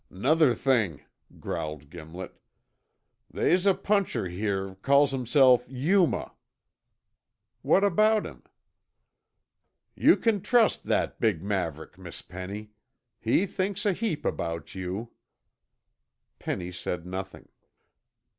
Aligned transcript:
"Nuther 0.09 0.55
thing," 0.55 1.03
growled 1.39 1.91
Gimlet, 1.91 2.33
"they's 3.29 3.67
a 3.67 3.75
puncher 3.75 4.27
here, 4.27 4.73
callin' 4.81 5.19
hisself, 5.25 5.63
'Yuma.'" 5.69 6.33
"What 7.61 7.83
about 7.83 8.25
him?" 8.25 8.41
"Yuh 9.93 10.15
c'n 10.17 10.41
trust 10.41 10.85
that 10.85 11.19
big 11.19 11.43
maverick, 11.43 11.99
Miss 11.99 12.23
Penny. 12.23 12.71
He 13.19 13.45
thinks 13.45 13.85
a 13.85 13.93
heap 13.93 14.25
about 14.25 14.73
you." 14.73 15.11
Penny 16.39 16.71
said 16.71 17.05
nothing. 17.05 17.47